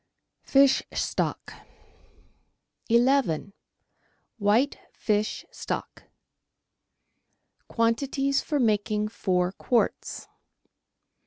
Fish 0.41 0.81
Stock 0.91 1.53
u— 2.89 3.51
WHITE 4.39 4.79
FISH 4.93 5.45
STOCK 5.51 6.05
Quantities 7.67 8.41
for 8.41 8.59
making 8.59 9.09
Four 9.09 9.51
Quarts. 9.51 10.27